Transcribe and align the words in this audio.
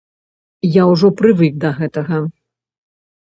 Я 0.75 0.83
ўжо 0.91 1.11
прывык 1.19 1.53
да 1.65 1.69
гэтага. 1.79 2.17